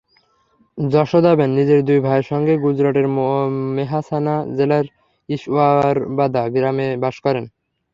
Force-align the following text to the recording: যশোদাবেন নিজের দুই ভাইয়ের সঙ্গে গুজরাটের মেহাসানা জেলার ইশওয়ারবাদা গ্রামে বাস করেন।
যশোদাবেন 0.77 1.49
নিজের 1.57 1.79
দুই 1.87 1.99
ভাইয়ের 2.05 2.29
সঙ্গে 2.31 2.53
গুজরাটের 2.63 3.07
মেহাসানা 3.75 4.35
জেলার 4.57 4.85
ইশওয়ারবাদা 5.29 6.43
গ্রামে 6.53 6.87
বাস 7.03 7.15
করেন। 7.25 7.45